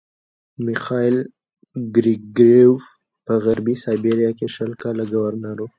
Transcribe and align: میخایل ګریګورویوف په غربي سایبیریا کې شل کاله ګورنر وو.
میخایل 0.65 1.15
ګریګورویوف 1.95 2.83
په 3.25 3.33
غربي 3.45 3.75
سایبیریا 3.83 4.31
کې 4.37 4.47
شل 4.55 4.71
کاله 4.81 5.03
ګورنر 5.13 5.57
وو. 5.59 5.67